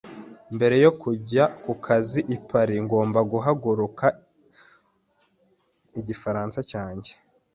Mbere 0.55 0.75
yo 0.83 0.91
kujya 1.01 1.43
ku 1.63 1.73
kazi 1.85 2.19
i 2.35 2.37
Paris, 2.49 2.81
ngomba 2.85 3.19
guhanagura 3.31 4.07
igifaransa 5.99 6.59
cyanjye. 6.71 7.11